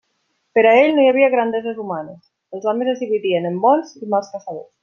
[0.59, 2.19] Per a ell no hi havia grandeses humanes:
[2.57, 4.71] els homes es dividien en bons i mals caçadors.